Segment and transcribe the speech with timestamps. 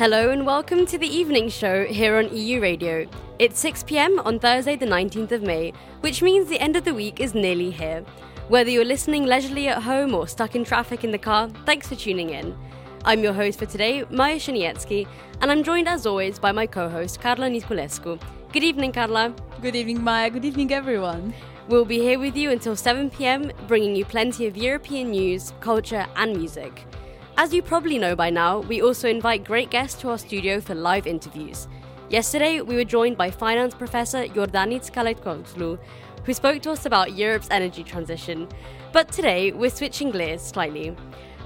[0.00, 3.06] Hello and welcome to the evening show here on EU Radio.
[3.38, 6.94] It's 6 pm on Thursday, the 19th of May, which means the end of the
[6.94, 8.02] week is nearly here.
[8.48, 11.96] Whether you're listening leisurely at home or stuck in traffic in the car, thanks for
[11.96, 12.56] tuning in.
[13.04, 15.06] I'm your host for today, Maya Shanietsky,
[15.42, 18.18] and I'm joined as always by my co host, Carla Niculescu.
[18.54, 19.34] Good evening, Carla.
[19.60, 20.30] Good evening, Maya.
[20.30, 21.34] Good evening, everyone.
[21.68, 26.06] We'll be here with you until 7 pm, bringing you plenty of European news, culture,
[26.16, 26.86] and music.
[27.40, 30.74] As you probably know by now, we also invite great guests to our studio for
[30.74, 31.68] live interviews.
[32.10, 35.78] Yesterday, we were joined by finance professor Yordanis Kaletkoglu,
[36.22, 38.46] who spoke to us about Europe's energy transition.
[38.92, 40.94] But today, we're switching gears slightly.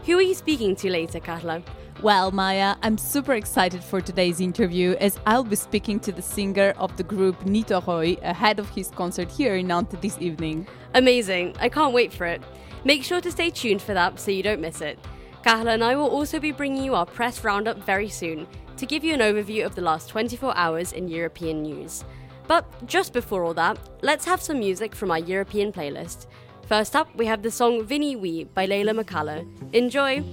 [0.04, 1.62] Who are you speaking to later, Carla?
[2.02, 6.74] Well, Maya, I'm super excited for today's interview as I'll be speaking to the singer
[6.76, 10.66] of the group Nitoroy ahead of his concert here in Nantes this evening.
[10.94, 11.54] Amazing.
[11.60, 12.42] I can't wait for it.
[12.82, 14.98] Make sure to stay tuned for that so you don't miss it.
[15.44, 18.46] Carla and I will also be bringing you our press roundup very soon
[18.78, 22.02] to give you an overview of the last 24 hours in European news.
[22.48, 26.28] But just before all that, let's have some music from our European playlist.
[26.66, 29.46] First up, we have the song Vinny Wee by Layla McCullough.
[29.74, 30.24] Enjoy!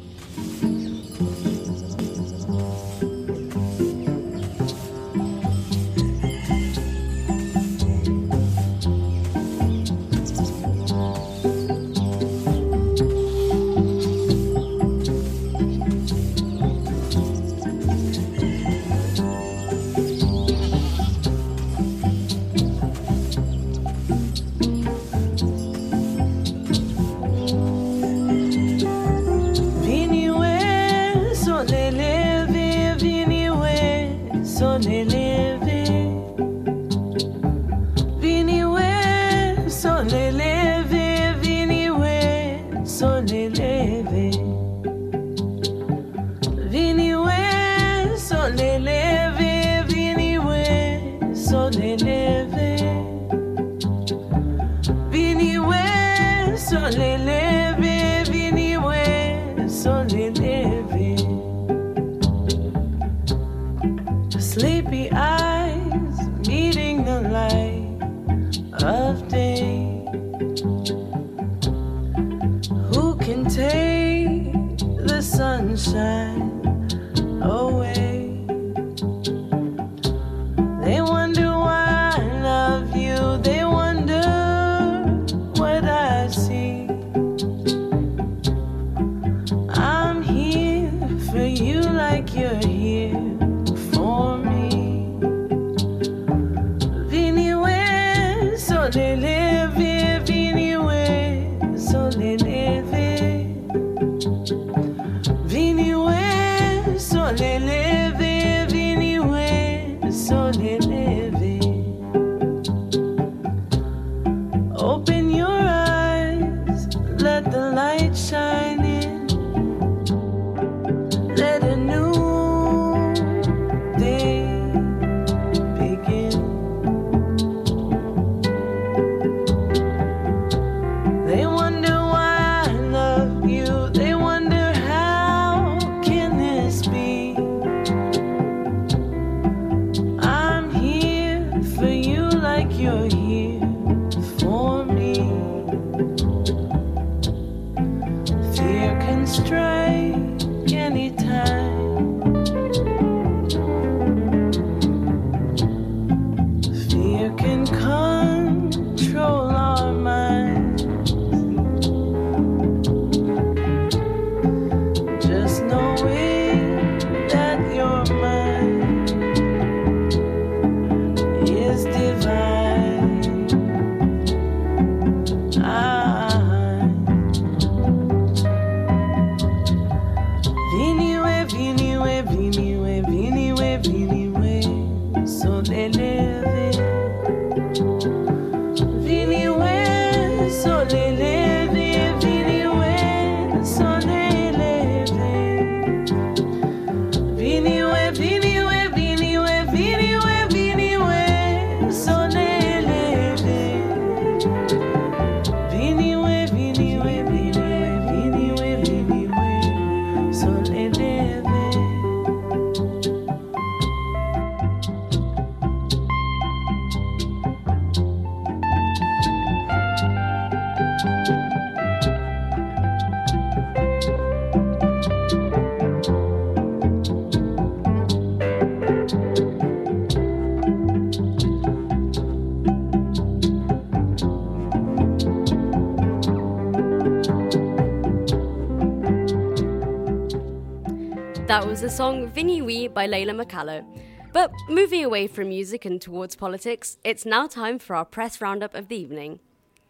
[241.92, 243.84] Song Vinny Wee by Layla McCallow.
[244.32, 248.74] But moving away from music and towards politics, it's now time for our press roundup
[248.74, 249.40] of the evening.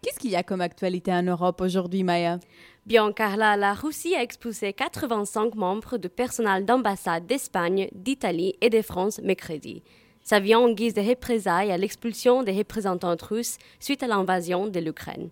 [0.02, 2.40] Qu'est-ce qu'il y a comme actualité en Europe aujourd'hui, Maya?
[2.88, 8.82] Bien, Carla, la Russie a expulsé 85 membres du personnel d'ambassade d'Espagne, d'Italie et de
[8.82, 9.84] France mercredi.
[10.24, 14.80] Ça vient en guise de représailles à l'expulsion des représentants russes suite à l'invasion de
[14.80, 15.30] l'Ukraine.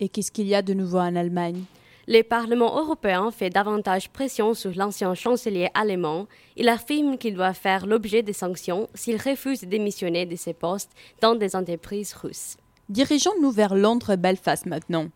[0.00, 1.64] Et qu'est-ce qu'il y a de nouveau en Allemagne?
[2.08, 6.26] Le Parlement européen fait davantage pression sur l'ancien chancelier allemand.
[6.56, 10.92] Il affirme qu'il doit faire l'objet de sanctions s'il refuse de démissionner de ses postes
[11.20, 12.56] dans des entreprises russes.
[12.88, 15.08] Dirigeons-nous vers Londres Belfast maintenant.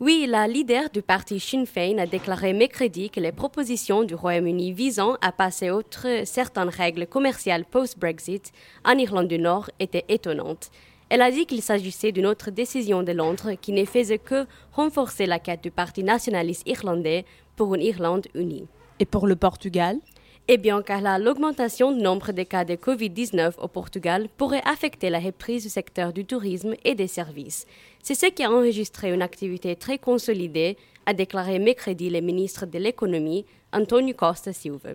[0.00, 4.72] Oui, la leader du parti Sinn Féin a déclaré mercredi que les propositions du Royaume-Uni
[4.72, 8.50] visant à passer outre certaines règles commerciales post-Brexit
[8.86, 10.70] en Irlande du Nord étaient étonnantes.
[11.10, 15.26] Elle a dit qu'il s'agissait d'une autre décision de Londres qui ne faisait que renforcer
[15.26, 17.24] la quête du Parti nationaliste irlandais
[17.56, 18.68] pour une Irlande unie.
[19.00, 19.98] Et pour le Portugal?
[20.46, 25.10] Eh bien, car là, l'augmentation du nombre de cas de Covid-19 au Portugal pourrait affecter
[25.10, 27.66] la reprise du secteur du tourisme et des services.
[28.02, 30.76] C'est ce qui a enregistré une activité très consolidée,
[31.06, 34.90] a déclaré mercredi le ministre de l'économie, Antonio Costa Silva.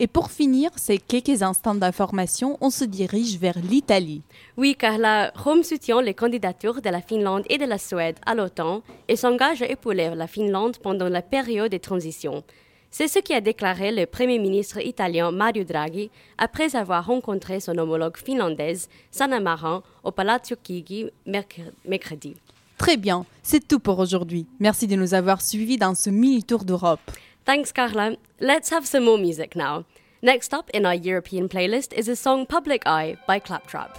[0.00, 4.22] Et pour finir ces quelques instants d'information, on se dirige vers l'Italie.
[4.56, 8.36] Oui, car la Rome soutient les candidatures de la Finlande et de la Suède à
[8.36, 12.44] l'OTAN et s'engage à épauler la Finlande pendant la période de transition.
[12.92, 18.16] C'est ce qu'a déclaré le Premier ministre italien Mario Draghi après avoir rencontré son homologue
[18.16, 22.36] finlandaise Sanna Marin au Palazzo Chigi mercredi.
[22.78, 24.46] Très bien, c'est tout pour aujourd'hui.
[24.60, 27.00] Merci de nous avoir suivis dans ce mini-tour d'Europe.
[27.48, 28.18] Thanks, Carla.
[28.40, 29.86] Let's have some more music now.
[30.20, 33.96] Next up in our European playlist is the song Public Eye by Claptrap.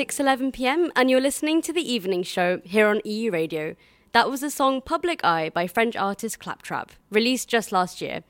[0.00, 0.90] 6:11 p.m.
[0.96, 3.76] and you're listening to the evening show here on EU Radio.
[4.12, 8.22] That was the song Public Eye by French artist Claptrap, released just last year.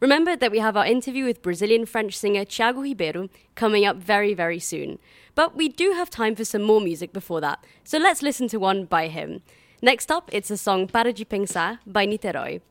[0.00, 4.34] Remember that we have our interview with Brazilian French singer Thiago Ribeiro coming up very,
[4.34, 4.98] very soon.
[5.36, 8.56] But we do have time for some more music before that, so let's listen to
[8.58, 9.42] one by him.
[9.80, 12.62] Next up, it's the song Para de Pensar by Niterói.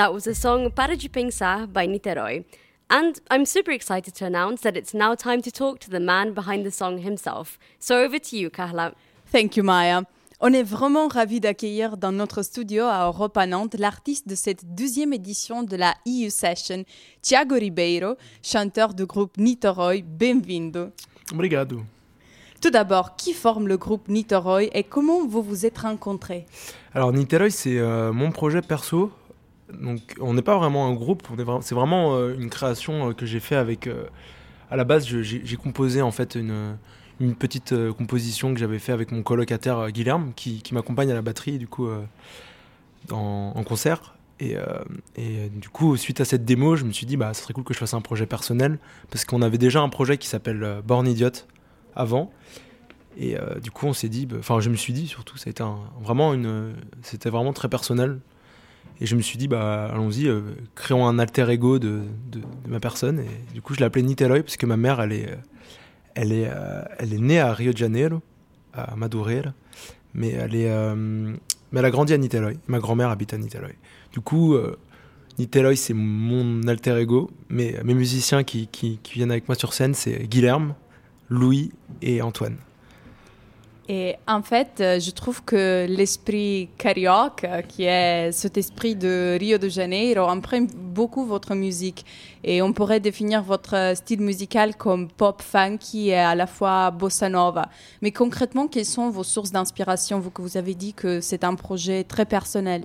[0.00, 2.42] That was the song Para de Pensar by Niterói.
[2.88, 6.32] And I'm super excited to announce that it's now time to talk to the man
[6.32, 7.58] behind the song himself.
[7.78, 8.94] So over to you, Carla.
[9.30, 10.04] Thank you, Maya.
[10.40, 15.12] On est vraiment ravis d'accueillir dans notre studio à Europa Nantes l'artiste de cette deuxième
[15.12, 16.84] édition de la EU Session,
[17.20, 20.00] Thiago Ribeiro, chanteur du groupe Niterói.
[20.00, 20.92] Bienvenido.
[21.30, 21.82] Obrigado.
[22.62, 26.46] Tout d'abord, qui forme le groupe Niterói et comment vous vous êtes rencontrés?
[26.94, 29.12] Alors Niterói, c'est euh, mon projet perso
[29.78, 31.26] donc on n'est pas vraiment un groupe,
[31.62, 33.86] c'est vraiment euh, une création euh, que j'ai fait avec.
[33.86, 34.04] Euh,
[34.70, 36.76] à la base, j'ai composé en fait une,
[37.40, 41.66] petite composition que j'avais fait avec mon colocataire Guilherme, qui, m'accompagne à la batterie du
[41.66, 41.88] coup
[43.10, 44.14] en, concert.
[44.38, 44.54] Et,
[45.52, 47.80] du coup, suite à cette démo, je me suis dit, bah, serait cool que je
[47.80, 48.78] fasse un projet personnel,
[49.10, 51.32] parce qu'on avait déjà un projet qui s'appelle Born Idiot
[51.96, 52.30] avant.
[53.18, 55.50] Et du coup, on s'est dit, bah, enfin, je me suis dit surtout, ça
[56.00, 56.32] vraiment
[57.02, 58.20] c'était vraiment très personnel.
[59.00, 60.42] Et je me suis dit, bah, allons-y, euh,
[60.74, 62.02] créons un alter ego de,
[62.68, 63.20] ma personne.
[63.20, 65.38] Et du coup, je l'ai appelé Niterói parce que ma mère, elle est,
[66.14, 68.20] elle est, euh, elle est née à Rio de Janeiro,
[68.74, 69.54] à Madureira.
[70.12, 72.58] Mais elle, est, euh, mais elle a grandi à Niterói.
[72.66, 73.74] Ma grand-mère habite à Niterói.
[74.12, 74.56] Du coup,
[75.38, 77.30] Niterói, c'est mon alter ego.
[77.48, 78.68] Mais mes musiciens qui
[79.14, 80.74] viennent avec moi sur scène, c'est Guilherme,
[81.30, 82.56] Louis et Antoine.
[83.88, 89.36] Et en fait, euh, je trouve que l'esprit carioca, euh, qui est cet esprit de
[89.38, 92.04] Rio de Janeiro, imprime beaucoup votre musique.
[92.44, 97.28] Et on pourrait définir votre style musical comme pop funky et à la fois bossa
[97.28, 97.68] nova.
[98.00, 100.20] Mais concrètement, quelles sont vos sources d'inspiration?
[100.20, 102.84] Vous que vous avez dit que c'est un projet très personnel.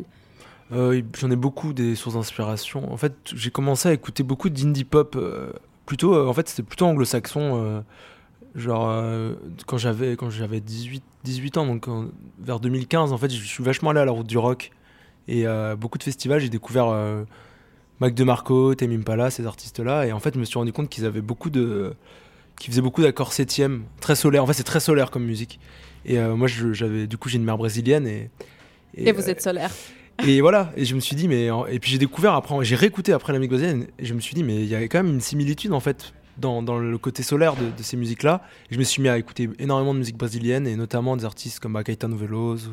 [0.71, 2.91] Euh, J'en ai beaucoup des sources d'inspiration.
[2.91, 5.15] En fait, j'ai commencé à écouter beaucoup d'indie pop.
[5.85, 7.83] Plutôt, en fait, c'était plutôt anglo-saxon.
[8.55, 9.33] Genre, euh,
[9.65, 11.87] quand j'avais quand j'avais 18, 18 ans, donc
[12.39, 14.71] vers 2015, en fait, je suis vachement allé à la route du rock.
[15.27, 17.23] Et euh, beaucoup de festivals, j'ai découvert euh,
[17.99, 20.07] Mac DeMarco, Tame Impala, ces artistes-là.
[20.07, 21.95] Et en fait, je me suis rendu compte qu'ils avaient beaucoup de.
[22.57, 24.41] qu'ils faisaient beaucoup d'accords septième, très solaire.
[24.41, 25.59] En fait, c'est très solaire comme musique.
[26.05, 28.07] Et moi, j'avais du coup, j'ai une mère brésilienne.
[28.07, 28.29] Et,
[28.95, 29.71] et, vous êtes solaire.
[30.25, 31.49] Et voilà, et je me suis dit, mais.
[31.69, 34.43] Et puis j'ai découvert après, j'ai réécouté après la brésilienne, et je me suis dit,
[34.43, 37.55] mais il y avait quand même une similitude en fait dans, dans, le côté solaire
[37.55, 38.41] de, ces musiques-là.
[38.69, 41.81] Je me suis mis à écouter énormément de musique brésilienne et notamment des artistes comme
[41.83, 42.71] Caetano Veloso,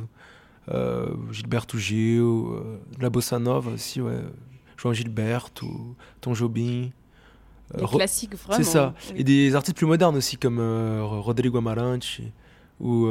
[0.71, 4.21] euh, Gilberto Gil, euh, de la bossa nova aussi, ouais.
[4.77, 6.91] João Gilberto, Tom Jobim.
[7.75, 8.63] Euh, classiques, vraiment.
[8.63, 8.95] C'est ça.
[9.15, 12.21] Et des artistes plus modernes aussi comme euh, Rodrigo Amarante
[12.81, 13.07] ou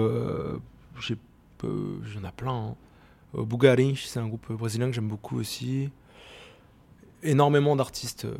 [0.99, 2.53] j'en ai plein.
[2.53, 2.75] Hein.
[3.33, 5.89] Bugarinch, c'est un groupe brésilien que j'aime beaucoup aussi.
[7.23, 8.35] Énormément d'artistes de,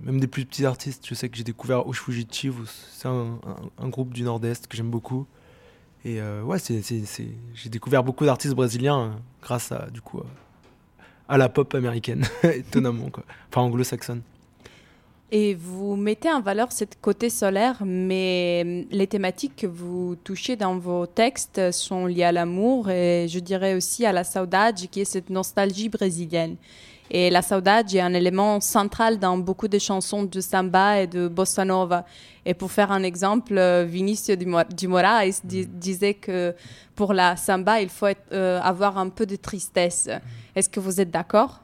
[0.00, 1.06] même des plus petits artistes.
[1.06, 2.04] Je sais que j'ai découvert Osh
[2.92, 5.26] c'est un, groupe du Nord-Est que j'aime beaucoup.
[6.04, 10.20] Et euh, ouais, j'ai découvert beaucoup d'artistes brésiliens euh, grâce à, du coup,
[11.28, 13.22] à, la pop américaine, étonnamment, quoi.
[13.48, 14.22] Enfin, anglo-saxonne.
[15.34, 20.76] Et vous mettez en valeur cette côté solaire, mais les thématiques que vous touchez dans
[20.76, 25.06] vos textes sont liées à l'amour et je dirais aussi à la saudade, qui est
[25.06, 26.56] cette nostalgie brésilienne.
[27.14, 31.28] Et la saudade est un élément central dans beaucoup de chansons de samba et de
[31.28, 32.06] bossa nova.
[32.46, 35.64] Et pour faire un exemple, euh, Vinicio de Moraes mm.
[35.74, 36.54] disait que
[36.96, 40.08] pour la samba, il faut euh, avoir un peu de tristesse.
[40.56, 41.60] Est-ce que vous êtes d'accord?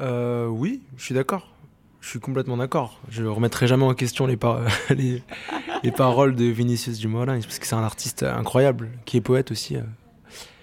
[0.00, 1.48] Euh, Oui, je suis d'accord.
[2.00, 2.98] Je suis complètement d'accord.
[3.10, 4.36] Je ne remettrai jamais en question les,
[5.84, 9.52] les, paroles de Vinicius de Moraes parce que c'est un artiste incroyable, qui est poète
[9.52, 9.76] aussi.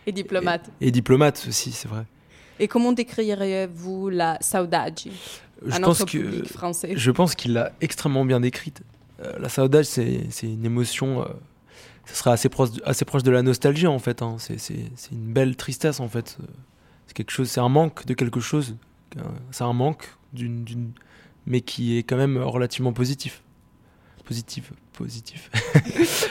[0.05, 0.69] Et diplomate.
[0.81, 2.03] et diplomate aussi, c'est vrai.
[2.59, 4.99] Et comment décririez-vous la saudade
[5.65, 6.93] je pense que, français?
[6.95, 8.81] Je pense qu'il l'a extrêmement bien décrite.
[9.21, 11.21] Euh, la saudade, c'est une émotion.
[11.21, 11.25] Euh,
[12.05, 14.21] ça serait assez proche, assez proche de la nostalgie en fait.
[14.21, 14.37] Hein.
[14.39, 14.61] C'est
[15.11, 16.37] une belle tristesse en fait.
[17.07, 18.75] C'est quelque chose, c'est un manque de quelque chose.
[19.51, 20.91] C'est un manque d'une,
[21.45, 23.43] mais qui est quand même relativement positif.
[24.23, 25.49] Positif, positif.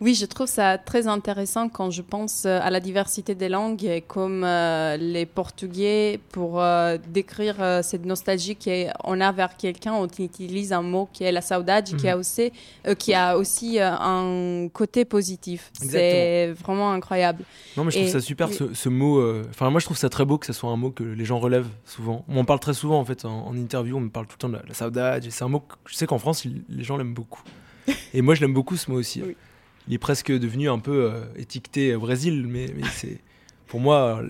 [0.00, 4.02] Oui, je trouve ça très intéressant quand je pense euh, à la diversité des langues,
[4.06, 10.72] comme euh, les Portugais, pour euh, décrire cette nostalgie qu'on a vers quelqu'un, on utilise
[10.72, 12.52] un mot qui est la saudade, qui, a aussi,
[12.98, 15.70] qui a aussi un côté positif.
[15.72, 17.44] C'est vraiment incroyable.
[17.76, 19.22] Non, mais je trouve ça super ce, mot.
[19.50, 21.38] Enfin, moi, je trouve ça très beau que ce soit un mot que les gens
[21.38, 22.24] relèvent souvent.
[22.28, 24.56] On parle très souvent en fait en, interview, on me parle tout le temps de
[24.56, 25.24] la, la saudade.
[25.28, 27.42] C'est un mot que je sais qu'en France, les gens l'aiment beaucoup.
[28.14, 29.22] Et moi, je l'aime beaucoup ce mot aussi.
[29.22, 29.36] Oui
[29.88, 33.20] il est presque devenu un peu euh, étiqueté au Brésil, mais, c'est
[33.66, 34.22] pour moi,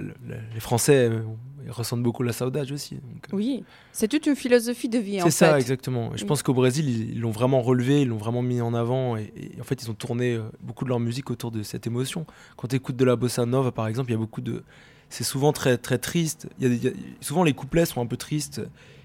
[0.55, 1.21] les Français euh,
[1.64, 2.95] ils ressentent beaucoup la saudade aussi.
[2.95, 3.37] Euh.
[3.37, 5.19] oui, c'est toute une philosophie de vie.
[5.23, 6.12] C'est ça, exactement.
[6.14, 9.33] je pense qu'au Brésil, ils l'ont vraiment relevé, ils l'ont vraiment mis en avant, et,
[9.61, 12.27] en fait, ils ont tourné beaucoup de leur musique autour de cette émotion.
[12.57, 14.62] Quand tu écoutes de la bossa nova, par exemple, il y a beaucoup de,
[15.11, 16.49] c'est souvent très très triste.
[16.61, 16.90] Il y a,
[17.21, 18.61] souvent les couplets sont un peu tristes,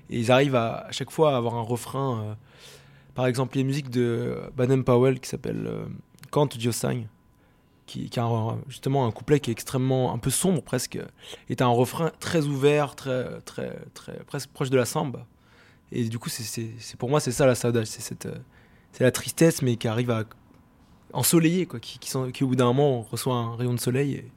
[0.10, 2.38] et ils arrivent à, à chaque fois à avoir un refrain.
[3.16, 5.68] par exemple, les musiques de Baden Powell qui s'appelle
[6.32, 7.08] Kant Diosang,
[7.86, 10.98] qui, qui, a justement un couplet qui est extrêmement un peu sombre presque,
[11.50, 15.28] est un refrain très ouvert, très très très presque proche de la samba.
[15.92, 18.26] Et du coup, c'est pour moi c'est ça la saudade, c'est
[19.00, 20.24] la tristesse mais qui arrive à
[21.14, 24.14] ensoleiller quoi, qui au bout d'un moment reçoit un rayon de soleil.
[24.16, 24.32] Et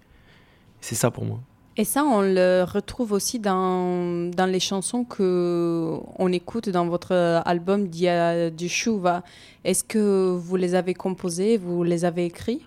[0.80, 1.40] c'est ça pour moi.
[1.76, 7.12] Et ça, on le retrouve aussi dans, dans les chansons que on écoute dans votre
[7.44, 9.24] album Dia du Chouva.
[9.64, 12.60] Est-ce que vous les avez composés, vous les avez écrits?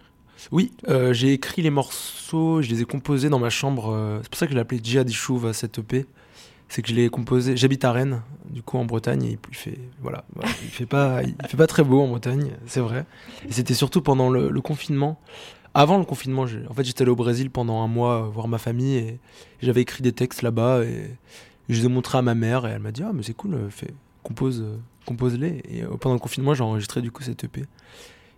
[0.51, 3.93] Oui, euh, j'ai écrit les morceaux, je les ai composés dans ma chambre.
[3.93, 6.05] Euh, c'est pour ça que je l'ai appelé Dia du Chouva, cette EP.
[6.67, 7.55] C'est que je l'ai composé.
[7.55, 10.25] J'habite à Rennes, du coup en Bretagne, et il fait voilà,
[10.63, 13.05] il fait pas, il fait pas très beau en Bretagne, c'est vrai.
[13.47, 15.17] Et c'était surtout pendant le confinement
[15.77, 18.57] avant le confinement, en fait, j'étais allé au Brésil pendant un mois euh, voir ma
[18.57, 19.19] famille et
[19.61, 21.15] j'avais écrit des textes là-bas et
[21.69, 23.53] je les ai montrés à ma mère et elle m'a dit ah mais c'est cool,
[23.53, 25.61] euh, fais, compose, euh, compose-les.
[25.69, 27.65] Et pendant le confinement, j'ai enregistré du coup cette EP.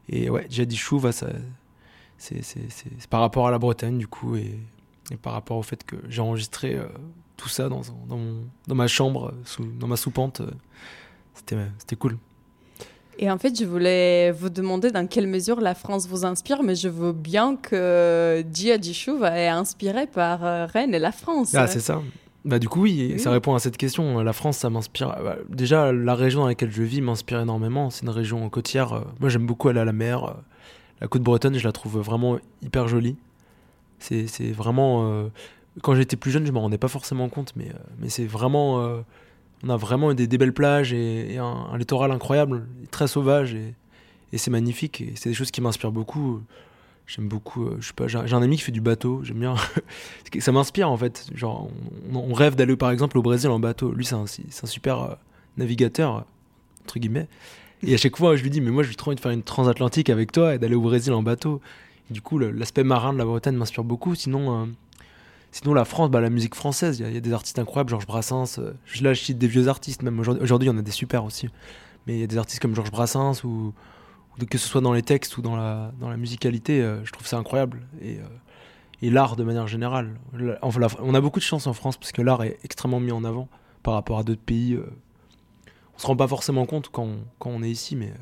[0.09, 1.27] Et ouais, j'ai dit chou, ça,
[2.17, 2.41] c'est,
[3.09, 4.59] par rapport à la Bretagne du coup et,
[5.21, 6.77] par rapport au fait que j'ai enregistré
[7.37, 8.19] tout ça dans, dans,
[8.67, 10.41] dans, ma chambre, sous, dans ma soupente.
[11.35, 12.17] c'était, c'était cool.
[13.21, 16.73] Et en fait, je voulais vous demander dans quelle mesure la France vous inspire, mais
[16.73, 21.53] je veux bien que Dia Dishouv est inspiré par euh, Rennes et la France.
[21.53, 22.01] Ah, c'est ça.
[22.45, 24.23] Bah, du coup, oui, ça répond à cette question.
[24.23, 25.09] La France, ça m'inspire.
[25.21, 27.89] Bah, déjà, la région dans laquelle je vis m'inspire énormément.
[27.89, 28.93] C'est une région côtière.
[28.93, 30.23] Euh, moi, j'aime beaucoup aller à la mer.
[30.23, 30.31] Euh,
[31.01, 33.17] la côte bretonne, je la trouve vraiment hyper jolie.
[33.99, 35.29] C'est vraiment.
[35.81, 37.67] quand j'étais plus jeune, je me rendais pas forcément compte, mais,
[37.99, 39.01] mais c'est vraiment
[39.63, 43.75] on a vraiment des, belles plages et, un, littoral incroyable, très sauvage et,
[44.37, 45.01] c'est magnifique.
[45.01, 46.41] Et c'est des choses qui m'inspirent beaucoup.
[47.07, 49.55] J'aime beaucoup, euh, je sais pas, j'ai un ami qui fait du bateau, j'aime bien.
[50.39, 51.27] ça m'inspire en fait.
[51.33, 51.67] Genre,
[52.13, 53.91] on, rêve d'aller par exemple au Brésil en bateau.
[53.91, 55.15] Lui, c'est un, super euh,
[55.57, 56.25] navigateur,
[56.83, 57.27] entre guillemets.
[57.81, 59.41] Et à chaque fois, je lui dis, mais moi, je trop envie de faire une
[59.41, 61.61] transatlantique avec toi et d'aller au Brésil en bateau.
[62.11, 64.13] du coup, l'aspect marin de la Bretagne m'inspire beaucoup.
[64.13, 64.65] Sinon, euh,
[65.51, 68.59] Sinon, la France, bah, la musique française, il y, a des artistes incroyables, Georges Brassens.
[68.59, 71.23] Euh, là, je cite des vieux artistes, même aujourd'hui, il y en a des super
[71.23, 71.49] aussi.
[72.05, 73.73] Mais il y a des artistes comme Georges Brassens, ou,
[74.49, 77.37] que ce soit dans les textes ou dans la, dans musicalité, euh, je trouve ça
[77.37, 77.81] incroyable.
[78.01, 80.19] Et, euh, l'art de manière générale.
[80.61, 83.23] Enfin, on a beaucoup de chance en France, parce que l'art est extrêmement mis en
[83.23, 83.47] avant
[83.81, 84.77] par rapport à d'autres pays.
[85.95, 88.13] on se rend pas forcément compte quand on, quand est ici, mais.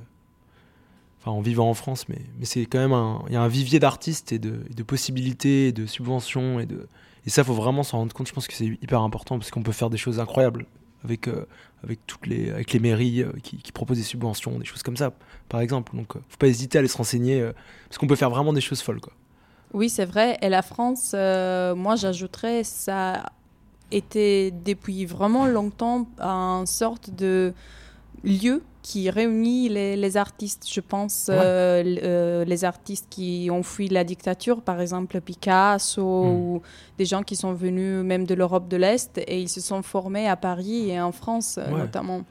[1.26, 3.22] En vivant en France, mais, mais c'est quand même un.
[3.30, 6.88] Y a un vivier d'artistes et de, de possibilités, de subventions et de
[7.28, 8.30] et ça, faut vraiment s'en rendre compte.
[8.30, 10.66] Je pense que c'est hyper important parce qu'on peut faire des choses incroyables
[11.04, 11.46] avec, euh,
[11.84, 15.12] avec, toutes les, avec les mairies euh, qui, proposent des subventions, des choses comme ça,
[15.50, 15.94] par exemple.
[15.94, 17.46] Donc, euh, faut pas hésiter à aller se renseigner
[17.90, 19.02] parce qu'on peut faire vraiment des choses folles.
[19.02, 19.12] Quoi.
[19.74, 20.38] Oui, c'est vrai.
[20.42, 23.26] Et la France, moi, j'ajouterais, ça
[23.92, 27.54] était depuis vraiment longtemps un sorte de
[28.24, 34.06] lieu qui réunit les, artistes, je pense, euh, euh, les artistes qui ont fui la
[34.06, 36.30] dictature, par exemple Picasso, hmm.
[36.30, 36.62] ou
[36.98, 40.30] des gens qui sont venus même de l'Europe de l'Est, et ils se sont formés
[40.30, 42.22] à Paris et en France euh, notamment.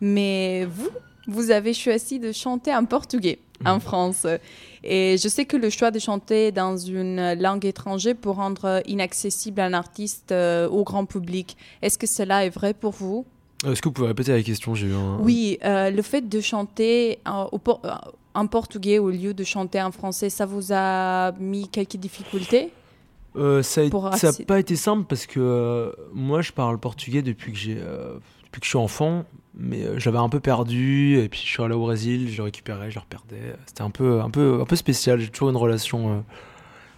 [0.00, 0.90] Mais vous,
[1.28, 3.80] vous avez choisi de chanter en portugais en hmm.
[3.80, 4.26] France.
[4.82, 9.60] Et je sais que le choix de chanter dans une langue étrangère peut rendre inaccessible
[9.60, 11.56] un artiste au grand public.
[11.80, 13.24] Est-ce que cela est vrai pour vous?
[13.64, 14.90] Est-ce que vous pouvez répéter la question J'ai
[15.20, 17.48] Oui, euh, le fait de chanter en,
[18.34, 22.70] en portugais au lieu de chanter en français, ça vous a mis quelques difficultés
[23.36, 27.76] euh, Ça n'a pas été simple parce que moi, je parle portugais depuis que, j'ai,
[27.76, 31.18] depuis que je suis enfant, mais j'avais un peu perdu.
[31.18, 33.54] Et puis, je suis allé au Brésil, je le récupérais, je le reperdais.
[33.64, 35.18] C'était un peu, un peu, un peu spécial.
[35.18, 36.24] J'ai toujours une relation.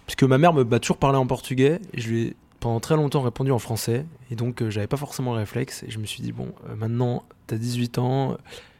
[0.05, 3.21] puisque ma mère m'a toujours parlé en portugais et je lui ai pendant très longtemps
[3.21, 6.21] répondu en français et donc euh, j'avais pas forcément le réflexe et je me suis
[6.21, 8.37] dit bon euh, maintenant t'as 18 ans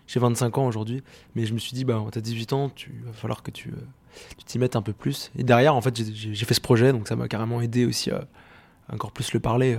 [0.08, 1.04] j'ai 25 ans aujourd'hui
[1.36, 3.76] mais je me suis dit bah t'as 18 ans tu va falloir que tu euh,
[4.38, 5.32] tu t'y mettes un peu plus.
[5.38, 8.26] Et derrière en fait j'ai fait ce projet donc ça m'a carrément aidé aussi à,
[8.92, 9.78] encore plus le parler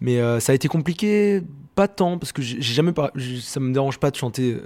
[0.00, 1.42] mais ça a été compliqué
[1.74, 3.10] pas tant parce que j'ai jamais pas
[3.40, 4.58] ça me dérange pas de chanter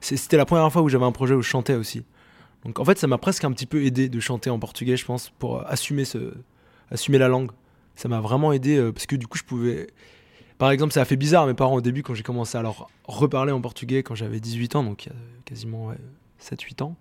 [0.00, 2.04] c'était la première fois où j'avais un projet où je chantais aussi.
[2.64, 5.04] Donc en fait ça m'a presque un petit peu aidé de chanter en portugais je
[5.04, 6.04] pense pour assumer
[6.90, 7.50] assumer la langue
[7.96, 9.88] ça m'a vraiment aidé euh, parce que du coup, je pouvais.
[10.58, 12.62] Par exemple, ça a fait bizarre à mes parents au début quand j'ai commencé à
[12.62, 15.92] leur reparler en portugais quand j'avais 18 ans, donc il y a quasiment
[16.40, 16.96] 7-8 ans.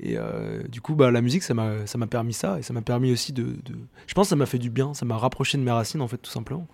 [0.00, 2.58] Et euh, du coup, bah, la musique, ça m'a permis ça.
[2.58, 3.56] Et ça m'a permis aussi de,
[4.06, 4.94] Je pense que ça m'a fait du bien.
[4.94, 6.66] Ça m'a rapproché de mes racines, en fait, tout simplement.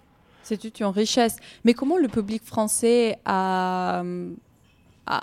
[0.42, 1.36] C'est une richesse.
[1.64, 4.02] Mais comment le public français a,
[5.06, 5.20] a,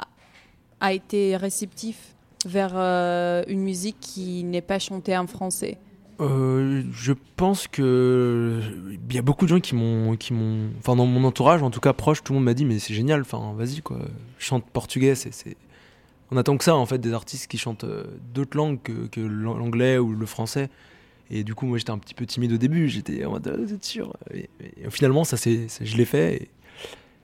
[0.80, 5.80] a été réceptif vers euh, une musique qui n'est pas chantée en français?
[6.22, 8.62] Euh, je pense que
[9.10, 11.72] il y a beaucoup de gens qui m'ont qui m'ont enfin dans mon entourage en
[11.72, 14.00] tout cas proche tout le monde m'a dit mais c'est génial enfin vas-y quoi.
[14.40, 15.58] Chante portugais c'est
[16.32, 19.98] on attend que ça en fait des artistes qui chantent euh, d'autres langues que, l'anglais
[19.98, 20.70] ou le français.
[21.30, 22.88] Et du coup moi j'étais un petit peu timide au début.
[22.88, 24.14] J'étais en mode ah, vous sûr?
[24.34, 24.50] Et,
[24.90, 26.50] finalement ça c'est je l'ai fait.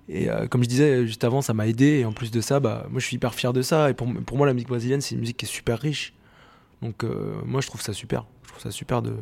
[0.10, 2.00] Et, euh, comme je disais juste avant ça m'a aidé.
[2.00, 3.90] Et en plus de ça bah moi je suis hyper fier de ça.
[3.90, 6.14] Et pour moi la musique brésilienne c'est une musique qui est super riche
[6.82, 7.04] donc
[7.46, 9.16] moi je trouve ça super trouve ça super de,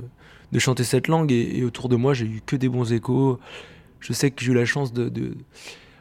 [0.51, 1.31] de chanter cette langue.
[1.31, 3.39] Et, autour de moi, j'ai eu que des bons échos.
[3.99, 5.35] Je sais que j'ai eu la chance de, de,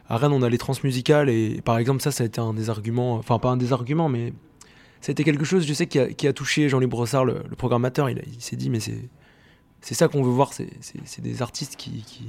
[0.07, 1.29] À Rennes, on a les transmusicales.
[1.29, 3.15] Et par exemple, ça, ça a été un des arguments.
[3.15, 4.33] Enfin, pas un des arguments, mais
[5.01, 8.09] ça a été quelque chose, je sais, qui a, touché Jean-Louis Brossard, le, programmateur.
[8.09, 9.09] Il, s'est dit, mais c'est.
[9.81, 12.27] C'est ça qu'on veut voir, c'est des artistes qui, qui,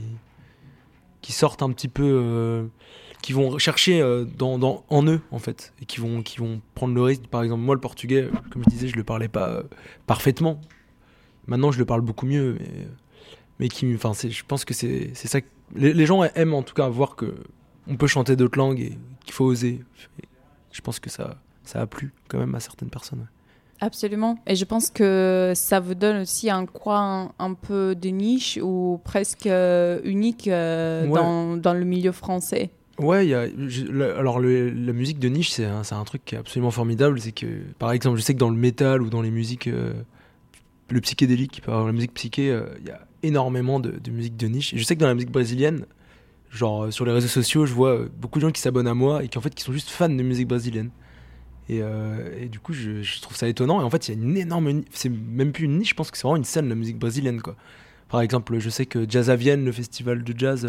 [1.21, 2.65] qui, sortent un petit peu, euh,
[3.23, 6.61] qui vont chercher euh, dans, dans, en eux en fait, et qui vont, qui vont
[6.75, 7.27] prendre le risque.
[7.27, 9.63] Par exemple, moi le portugais, comme je disais, je le parlais pas euh,
[10.07, 10.61] parfaitement,
[11.47, 12.87] Maintenant, je le parle beaucoup mieux, mais,
[13.59, 15.41] mais qui, enfin, je pense que c'est ça.
[15.41, 17.35] Que, les, gens aiment en tout cas voir que
[17.89, 19.81] on peut chanter d'autres langues et qu'il faut oser.
[20.71, 23.27] je pense que ça, ça a plu quand même à certaines personnes.
[23.81, 24.39] Absolument.
[24.47, 29.01] Et je pense que ça vous donne aussi un coin un, peu de niche ou
[29.03, 32.71] presque euh, unique euh, dans, dans, le milieu français.
[33.01, 37.19] Ouais, alors la musique de niche, c'est un, truc qui est absolument formidable.
[37.19, 37.47] C'est que,
[37.79, 39.95] par exemple, je sais que dans le métal ou dans les musiques, euh,
[40.91, 44.49] le psychédélique, par la musique psyché, il euh, y a énormément de, de, musique de
[44.49, 44.75] niche.
[44.75, 45.87] Et je sais que dans la musique brésilienne,
[46.51, 49.25] genre euh, sur les réseaux sociaux, je vois beaucoup de gens qui s'abonnent à moi
[49.25, 50.91] et qui en fait qui sont juste fans de musique brésilienne.
[51.71, 53.81] Et, du coup, je, je, trouve ça étonnant.
[53.81, 55.91] Et en fait, il y a une énorme, c'est même plus une niche.
[55.91, 57.55] Je pense que c'est vraiment une scène la musique brésilienne, quoi.
[58.09, 60.69] Par exemple, je sais que Jazz à Vienne, le festival de jazz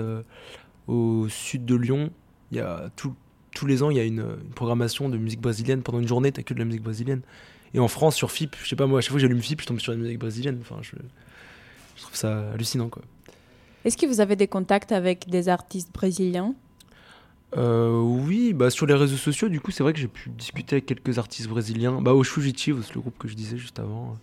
[0.88, 2.12] au sud de Lyon,
[2.52, 5.82] il y a tous les ans, il y a une, programmation de musique brésilienne.
[5.82, 7.22] Pendant une journée, t'as que de la musique brésilienne.
[7.74, 9.62] Et en France, sur FIP, je sais pas moi, à chaque fois que j'allume FIP,
[9.62, 10.58] je tombe sur la musique brésilienne.
[10.62, 10.92] Enfin, je,
[12.02, 13.04] trouve ça hallucinant, quoi.
[13.86, 16.54] Est-ce que vous avez des contacts avec des artistes brésiliens?
[17.58, 20.76] Euh, oui, bah sur les réseaux sociaux, du coup, c'est vrai que j'ai pu discuter
[20.76, 22.02] avec quelques artistes brésiliens.
[22.02, 24.18] Bah, au Fugitivos, le groupe que je disais juste avant.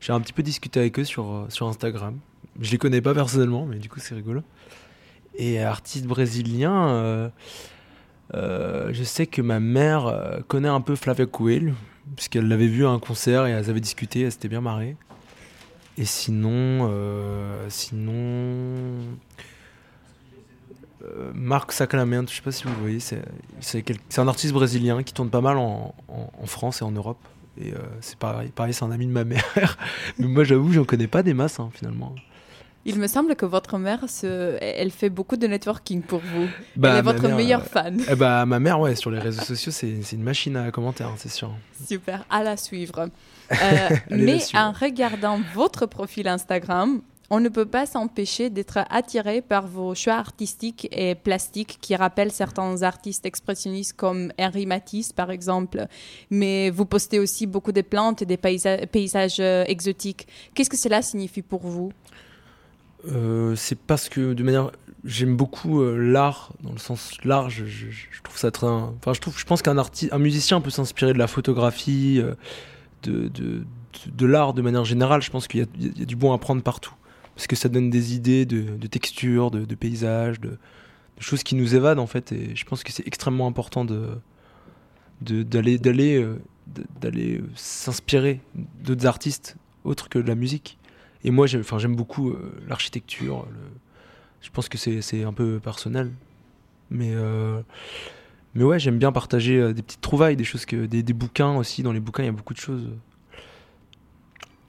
[0.00, 2.18] J'ai un petit peu discuté avec eux sur, euh, sur Instagram.
[2.60, 4.42] Je les connais pas personnellement, mais du coup, c'est rigolo.
[5.34, 7.28] Et artiste brésilien, euh,
[8.34, 11.72] euh, je sais que ma mère euh, connaît un peu Flavia Coelho,
[12.16, 14.96] puisqu'elle l'avait vu à un concert et elles avaient discuté, elle s'était bien marrée.
[15.98, 16.90] Et sinon,
[17.68, 18.96] sinon,
[21.34, 25.42] Marc Sacramento, je sais pas si vous voyez, c'est un artiste brésilien qui tourne pas
[25.42, 27.18] mal en, en, France et en Europe.
[27.60, 29.76] Et c'est pareil, pareil c'est un ami de ma mère.
[30.18, 32.14] Mais moi, j'avoue, j'en connais pas des masses, hein, finalement.
[32.86, 34.56] Il me semble que votre mère, se...
[34.60, 36.48] elle fait beaucoup de networking pour vous.
[36.76, 38.00] Bah, elle est votre meilleure fan.
[38.10, 41.30] Eh bah, ma mère, ouais, sur les réseaux sociaux, c'est une machine à commentaires, c'est
[41.30, 41.52] sûr.
[41.86, 43.08] Super, à la suivre.
[43.50, 49.66] Euh, mais en regardant votre profil Instagram, on ne peut pas s'empêcher d'être attiré par
[49.66, 55.86] vos choix artistiques et plastiques qui rappellent certains artistes expressionnistes comme Henri Matisse, par exemple.
[56.30, 60.26] Mais vous postez aussi beaucoup de plantes et des paysages euh, exotiques.
[60.54, 61.92] Qu'est-ce que cela signifie pour vous?
[63.06, 64.70] Euh, c'est parce que de manière
[65.04, 67.86] j'aime beaucoup euh, l'art dans le sens large je,
[68.22, 71.18] trouve ça très enfin je trouve je pense qu'un artiste un musicien peut s'inspirer de
[71.18, 72.34] la photographie euh,
[73.02, 73.64] de, de,
[74.06, 75.22] de, l'art de manière générale.
[75.22, 76.92] Je pense qu'il y, a du bon à prendre partout.
[77.34, 80.58] Parce que ça donne des idées de, de textures de, de paysages de,
[81.18, 82.32] choses qui nous évadent en fait.
[82.32, 84.18] Et je pense que c'est extrêmement important de
[85.22, 86.26] d'aller d'aller
[87.00, 90.78] d'aller s'inspirer d'autres artistes autres que de la musique
[91.24, 93.46] et moi, j'aime beaucoup euh, l'architecture.
[94.40, 96.10] Je pense que c'est un peu personnel.
[96.90, 97.60] Mais, euh,
[98.54, 101.56] mais ouais, j'aime bien partager euh, des petites trouvailles, des choses que des, des, bouquins
[101.56, 101.82] aussi.
[101.82, 102.88] Dans les bouquins, il y a beaucoup de choses.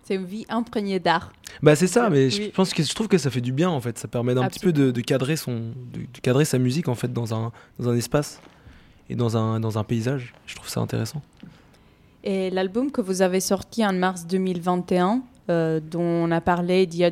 [0.04, 1.32] C'est une vie imprégnée d'art.
[1.64, 3.82] Bah c'est ça, mais je pense que je trouve que ça fait du bien en
[3.82, 3.98] fait.
[3.98, 7.34] Ça permet d'un petit peu de, cadrer son, de, cadrer sa musique en fait dans
[7.34, 8.42] un, dans un espace
[9.10, 10.34] et dans un, dans un paysage.
[10.46, 11.22] Je trouve ça intéressant.
[12.24, 15.31] Et l'album que vous avez sorti en mars 2021, euh,
[15.80, 17.12] dont on a parlé Dia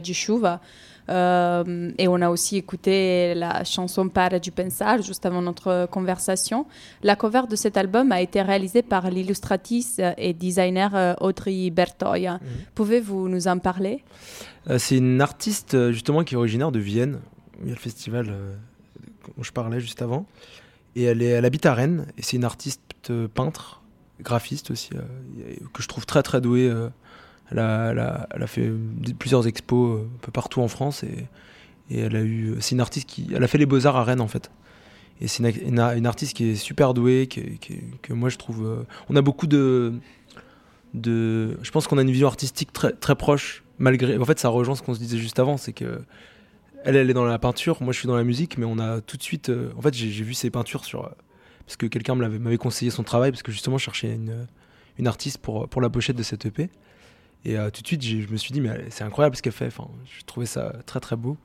[1.10, 6.66] euh, et on a aussi écouté la chanson Para du Pensar juste avant notre conversation.
[7.04, 12.36] La cover de cet album a été réalisée par l'illustratrice et designer euh, Audrey Bertoya.
[12.36, 12.40] Mhm.
[12.76, 14.04] Pouvez-vous nous en parler?
[14.78, 17.20] C'est une artiste justement qui est originaire de Vienne.
[17.62, 20.28] Il y a le festival dont je parlais juste avant.
[20.96, 22.06] Et elle, est, elle habite à Rennes.
[22.18, 22.82] Et c'est une artiste
[23.34, 23.82] peintre,
[24.22, 24.90] graphiste aussi,
[25.74, 26.72] que je trouve très très douée
[27.52, 28.72] elle a, fait
[29.18, 31.28] plusieurs expos euh, un peu partout en France et,
[31.92, 32.56] elle a eu.
[32.60, 33.28] C'est une artiste qui.
[33.34, 34.52] Elle a fait les beaux-arts à Rennes en fait.
[35.22, 37.60] Et c'est une, une, artiste qui est super douée, qui,
[38.04, 38.64] que moi je trouve.
[38.64, 39.94] Euh, on a beaucoup de.
[40.94, 44.20] de je pense qu'on a une vision artistique très, très proche, malgré.
[44.20, 46.02] En fait, ça rejoint ce qu'on se disait juste avant, c'est que.
[46.86, 49.02] Elle, elle est dans la peinture, moi je suis dans la musique, mais on a
[49.02, 49.50] tout de suite.
[49.50, 51.10] Euh, en fait, j'ai vu ses peintures sur.
[51.66, 54.48] Parce que quelqu'un m'avait conseillé son travail, parce que justement je cherchais une,
[55.00, 56.70] une artiste pour, pour la pochette de cette EP.
[57.46, 59.68] Et euh, tout de suite, je me suis dit, mais c'est incroyable ce qu'elle fait.
[59.68, 61.38] Enfin, je trouvais ça très très beau.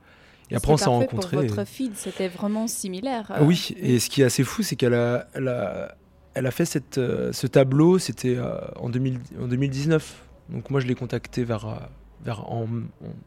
[0.51, 1.37] Et après, on s'est rencontrés.
[1.37, 3.31] Pour votre feed, c'était vraiment similaire.
[3.31, 3.45] Euh.
[3.45, 5.97] Oui, et ce qui est assez fou, c'est qu'elle a, elle a,
[6.35, 8.39] elle a fait cette, euh, ce tableau, c'était
[8.77, 10.23] en, en 2019.
[10.51, 11.89] Donc moi, je l'ai contacté vers,
[12.23, 12.67] vers en,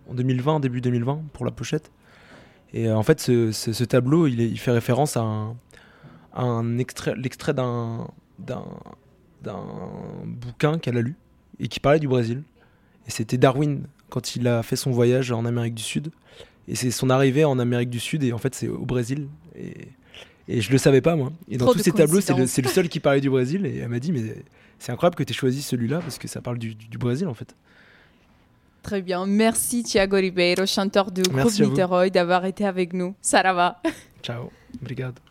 [0.09, 1.91] en, 2020, début 2020, pour la pochette.
[2.73, 5.55] Et en fait, ce, ce, tableau, il, il, fait référence à un,
[6.37, 8.07] un extrait, l'extrait d'un
[10.25, 11.15] bouquin qu'elle a lu
[11.59, 12.43] et qui parlait du Brésil.
[13.07, 16.11] Et c'était Darwin quand il a fait son voyage en Amérique du Sud.
[16.67, 19.27] Et c'est son arrivée en Amérique du Sud et en fait c'est au Brésil.
[19.57, 19.87] Et,
[20.49, 21.31] et je le savais pas moi.
[21.49, 23.65] Et dans tous ces tableaux, c'est le, le, seul qui parlait du Brésil.
[23.65, 24.35] Et elle m'a dit mais
[24.79, 27.33] c'est incroyable que tu aies choisi celui-là parce que ça parle du, du, Brésil en
[27.33, 27.55] fait.
[28.83, 29.25] Très bien.
[29.25, 33.15] Merci Thiago Ribeiro, chanteur du groupe Niterói, d'avoir été avec nous.
[33.21, 33.81] Sarava.
[34.21, 34.51] Ciao.
[34.81, 35.21] Obrigado.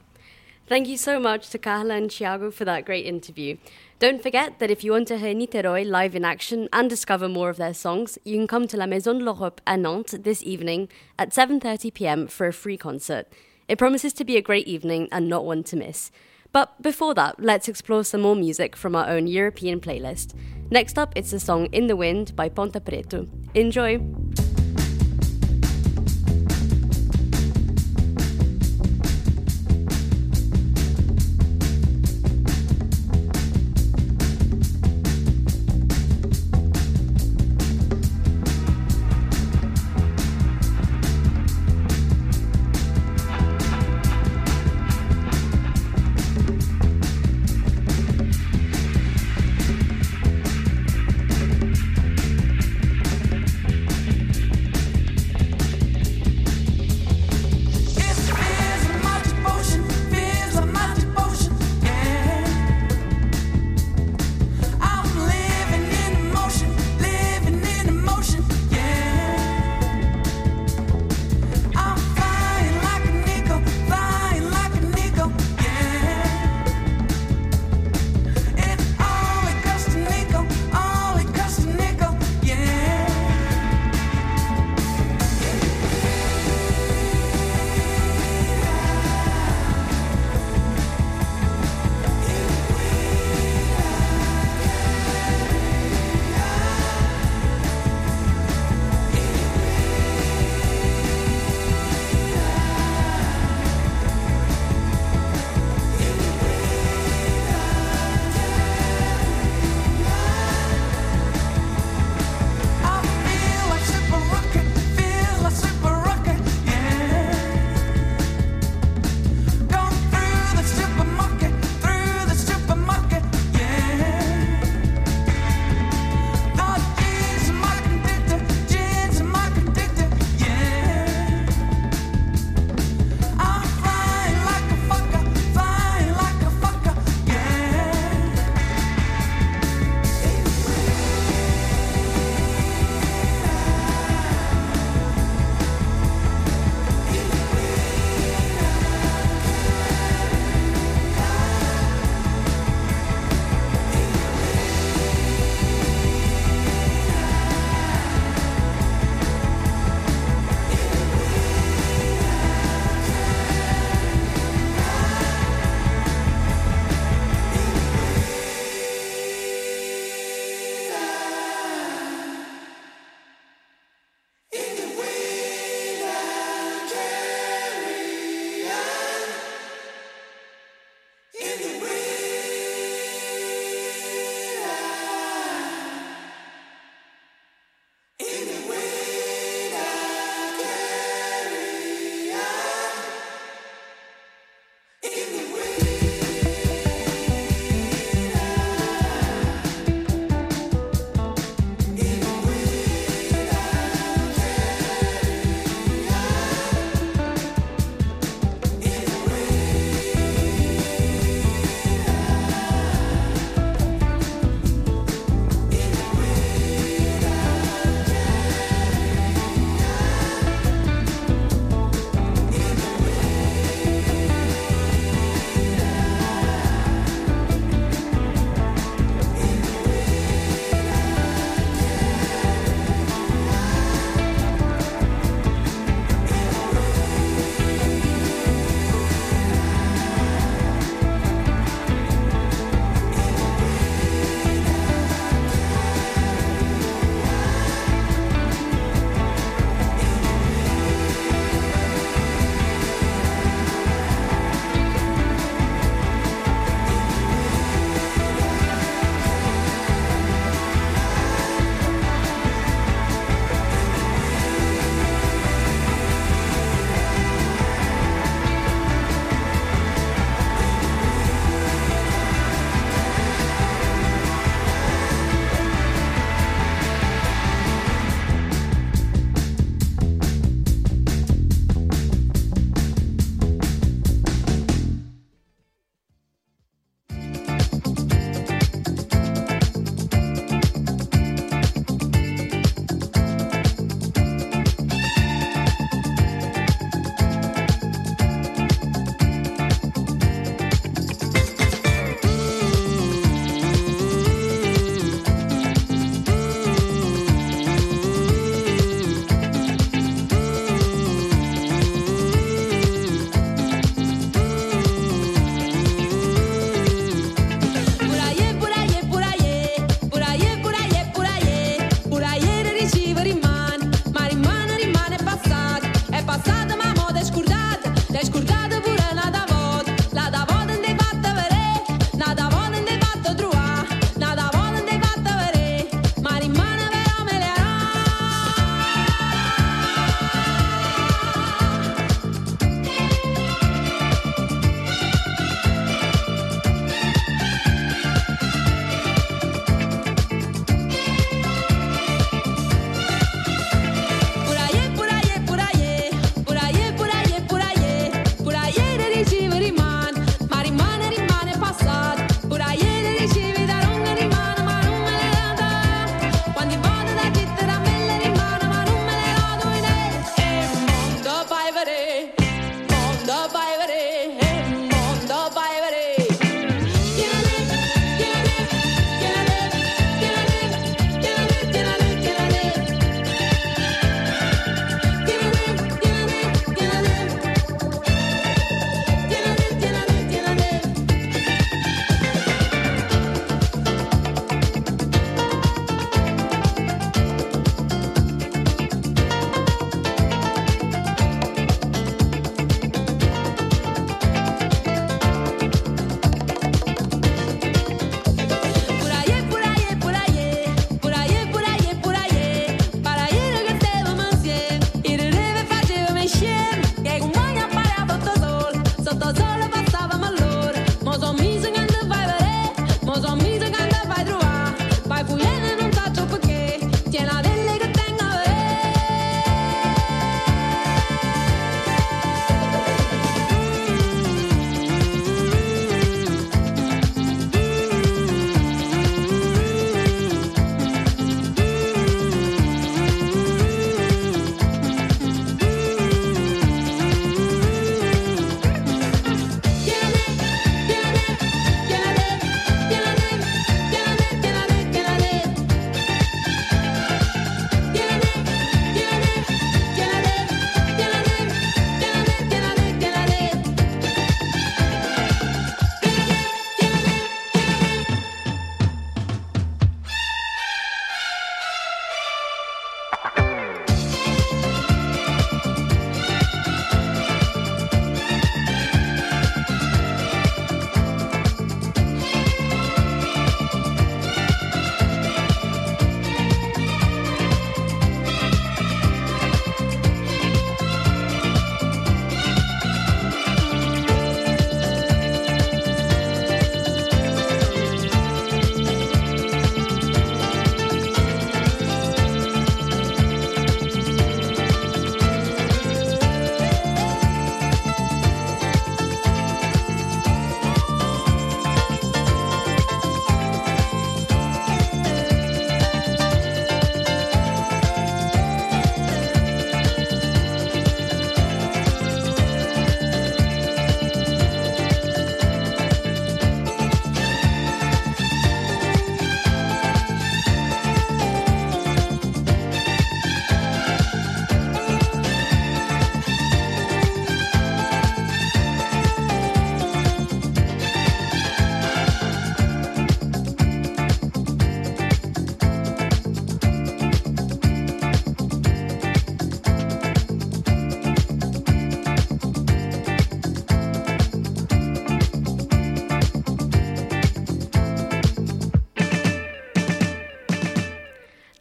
[0.69, 3.57] Thank you so much to Carla and Thiago for that great interview.
[3.99, 7.49] Don't forget that if you want to hear Niterói live in action and discover more
[7.49, 10.91] of their songs, you can come to La Maison de l'Europe à Nantes this evening
[11.19, 12.27] at 7:30 p.m.
[12.27, 13.27] for a free concert.
[13.69, 16.11] It promises to be a great evening and not one to miss.
[16.53, 20.35] But before that, let's explore some more music from our own European playlist.
[20.71, 23.27] Next up, it's the song In the Wind by Ponte Preto.
[23.55, 23.99] Enjoy!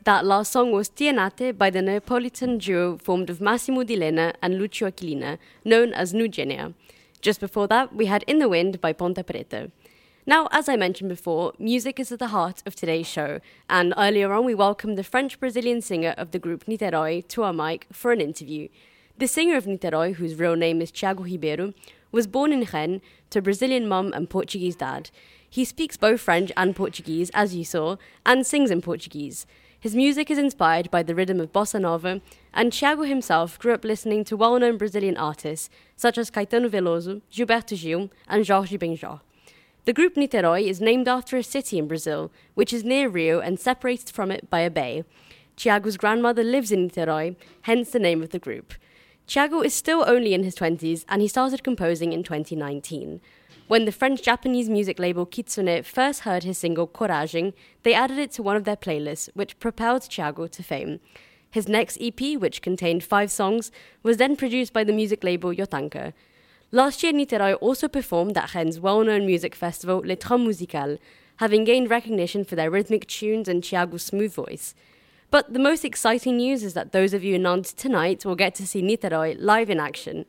[0.05, 4.59] That last song was Tienate by the Neapolitan duo formed of Massimo Di Lena and
[4.59, 6.75] Lucio Aquilina, known as Nugenia.
[7.21, 9.71] Just before that, we had In the Wind by Ponte Prete.
[10.27, 14.31] Now, as I mentioned before, music is at the heart of today's show, and earlier
[14.31, 18.11] on we welcomed the French Brazilian singer of the group Niterói to our mic for
[18.11, 18.67] an interview.
[19.17, 21.73] The singer of Niterói, whose real name is Thiago Ribeiro,
[22.11, 23.01] was born in Rennes
[23.31, 25.09] to a Brazilian mum and Portuguese dad.
[25.49, 29.47] He speaks both French and Portuguese, as you saw, and sings in Portuguese.
[29.85, 32.19] His music is inspired by the rhythm of bossa nova,
[32.55, 37.21] and Thiago himself grew up listening to well known Brazilian artists such as Caetano Veloso,
[37.31, 39.19] Gilberto Gil, and Jorge Benjor.
[39.83, 43.59] The group Niterói is named after a city in Brazil, which is near Rio and
[43.59, 45.03] separated from it by a bay.
[45.55, 48.73] Thiago's grandmother lives in Niterói, hence the name of the group.
[49.27, 53.21] Thiago is still only in his 20s and he started composing in 2019.
[53.67, 57.51] When the French Japanese music label Kitsune first heard his single Coragem,
[57.81, 60.99] they added it to one of their playlists, which propelled Thiago to fame.
[61.49, 63.71] His next EP, which contained five songs,
[64.03, 66.13] was then produced by the music label Yotanka.
[66.71, 70.99] Last year, Niterói also performed at Rennes' well-known music festival Les Trams Musicales,
[71.37, 74.75] having gained recognition for their rhythmic tunes and Thiago's smooth voice.
[75.31, 78.53] But the most exciting news is that those of you in Nantes tonight will get
[78.55, 80.25] to see Niterói live in action.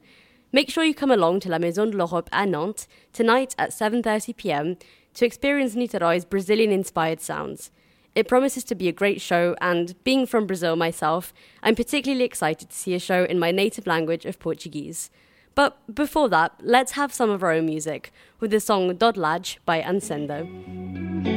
[0.57, 4.35] Make sure you come along to La Maison de l'Europe à Nantes tonight at 7:30
[4.39, 4.79] p.m.
[5.13, 7.71] to experience Niterói's Brazilian-inspired sounds.
[8.15, 12.71] It promises to be a great show, and being from Brazil myself, I'm particularly excited
[12.71, 15.11] to see a show in my native language of Portuguese.
[15.55, 19.83] But before that, let's have some of our own music with the song Dodlage by
[19.83, 21.36] Ansendo.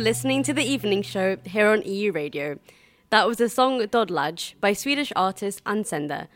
[0.00, 2.58] You're listening to the evening show here on EU Radio.
[3.10, 6.26] That was the song Dodlage by Swedish artist Ansender.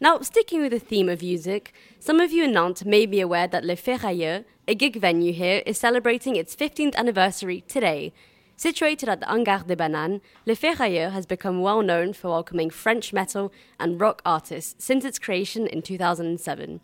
[0.00, 3.46] Now, sticking with the theme of music, some of you in Nantes may be aware
[3.46, 8.14] that Le Ferrailleur, a gig venue here, is celebrating its 15th anniversary today.
[8.56, 13.12] Situated at the Hangar des Bananes, Le Ferrailleur has become well known for welcoming French
[13.12, 16.80] metal and rock artists since its creation in 2007.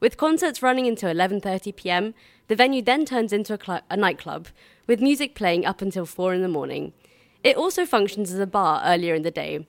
[0.00, 2.14] With concerts running until 11:30 p.m.,
[2.48, 4.48] the venue then turns into a, cl- a nightclub
[4.86, 6.94] with music playing up until 4 in the morning.
[7.44, 9.66] It also functions as a bar earlier in the day.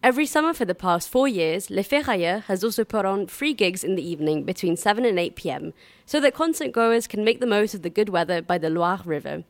[0.00, 3.82] Every summer for the past four years, Le Ferrailleur has also put on free gigs
[3.82, 5.72] in the evening between 7 and 8 pm,
[6.06, 9.00] so that concert goers can make the most of the good weather by the Loire
[9.04, 9.44] River.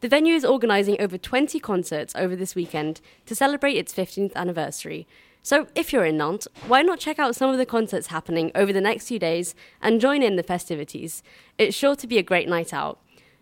[0.00, 5.08] The venue is organising over 20 concerts over this weekend to celebrate its 15th anniversary.
[5.42, 8.72] So, if you're in Nantes, why not check out some of the concerts happening over
[8.72, 11.22] the next few days and join in the festivities?
[11.56, 13.00] It's sure to be a great night out.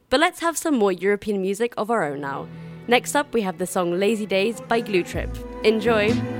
[0.08, 2.48] But let's have some more European music of our own now.
[2.86, 5.36] Next up, we have the song Lazy Days by Glue Trip.
[5.64, 6.35] Enjoy!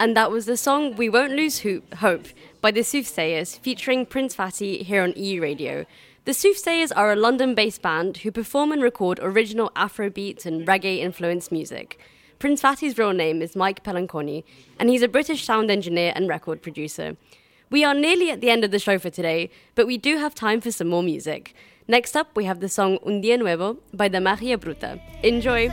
[0.00, 1.62] And that was the song We Won't Lose
[1.98, 2.28] Hope
[2.62, 5.84] by the Soothsayers featuring Prince Fatty here on EU Radio.
[6.24, 11.00] The Soothsayers are a London based band who perform and record original Afrobeat and reggae
[11.00, 12.00] influenced music.
[12.38, 14.42] Prince Fatty's real name is Mike Pelanconi,
[14.78, 17.18] and he's a British sound engineer and record producer.
[17.68, 20.34] We are nearly at the end of the show for today, but we do have
[20.34, 21.54] time for some more music.
[21.86, 24.98] Next up, we have the song Un Día Nuevo by the Magia Bruta.
[25.22, 25.70] Enjoy!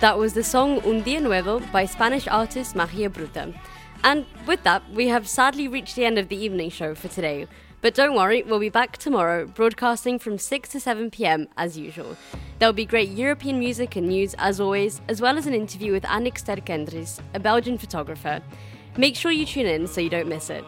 [0.00, 3.54] That was the song Un Día Nuevo by Spanish artist Magia Bruta.
[4.02, 7.46] And with that, we have sadly reached the end of the evening show for today.
[7.82, 12.16] But don't worry, we'll be back tomorrow, broadcasting from 6 to 7 pm as usual.
[12.58, 16.04] There'll be great European music and news as always, as well as an interview with
[16.04, 18.40] Annick Sterkendries, a Belgian photographer.
[18.96, 20.64] Make sure you tune in so you don't miss it.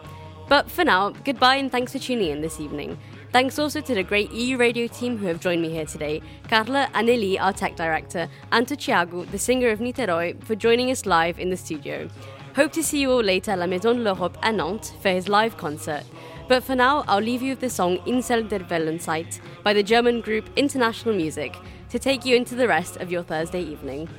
[0.47, 2.99] But for now, goodbye and thanks for tuning in this evening.
[3.33, 6.87] Thanks also to the great EU radio team who have joined me here today, Carla
[6.93, 11.39] Anneli, our tech director, and to Thiago, the singer of Niteroi, for joining us live
[11.39, 12.07] in the studio.
[12.55, 15.27] Hope to see you all later at La Maison de l'Europe à Nantes for his
[15.27, 16.03] live concert.
[16.47, 20.21] But for now, I'll leave you with the song Insel der Wellenzeit by the German
[20.21, 21.57] group International Music
[21.89, 24.09] to take you into the rest of your Thursday evening.